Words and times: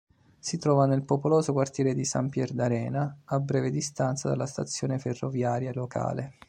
Si 0.39 0.57
trova 0.57 0.87
nel 0.87 1.03
popoloso 1.03 1.53
quartiere 1.53 1.93
di 1.93 2.05
Sampierdarena, 2.05 3.17
a 3.25 3.39
breve 3.39 3.69
distanza 3.69 4.29
dalla 4.29 4.47
stazione 4.47 4.97
ferroviaria 4.97 5.71
locale. 5.75 6.39